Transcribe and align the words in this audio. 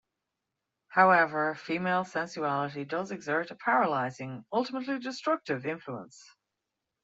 However, 0.87 1.53
female 1.53 2.05
sensuality 2.05 2.85
does 2.85 3.11
exert 3.11 3.51
a 3.51 3.55
paralyzing, 3.55 4.43
ultimately 4.51 4.97
destructive 4.97 5.63
influence. 5.67 6.23